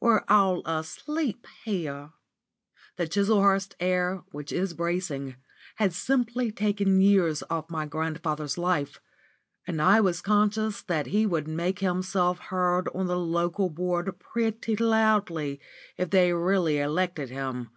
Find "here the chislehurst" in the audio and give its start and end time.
1.64-3.76